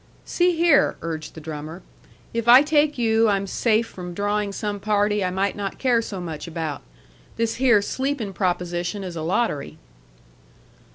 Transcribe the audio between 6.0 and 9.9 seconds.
so much about. This here sleeping proposition is a lottery."